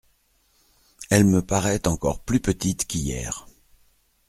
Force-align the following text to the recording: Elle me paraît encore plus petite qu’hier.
Elle 1.11 1.25
me 1.25 1.43
paraît 1.43 1.87
encore 1.87 2.21
plus 2.23 2.39
petite 2.39 2.87
qu’hier. 2.87 3.45